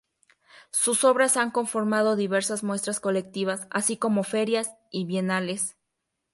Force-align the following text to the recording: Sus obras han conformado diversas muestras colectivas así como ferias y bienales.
Sus 0.71 1.03
obras 1.03 1.37
han 1.37 1.51
conformado 1.51 2.15
diversas 2.15 2.63
muestras 2.63 2.99
colectivas 2.99 3.67
así 3.69 3.97
como 3.97 4.23
ferias 4.23 4.71
y 4.89 5.05
bienales. 5.05 5.77